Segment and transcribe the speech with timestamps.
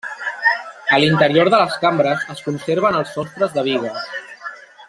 [0.97, 4.13] A l'interior de les cambres es conserven els sostres de bigues.